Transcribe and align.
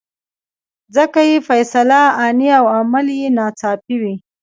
ځکه 0.95 1.19
یې 1.29 1.37
فیصله 1.47 2.01
آني 2.25 2.49
او 2.59 2.65
عمل 2.77 3.05
یې 3.19 3.27
ناڅاپي 3.37 3.95
وي. 4.01 4.15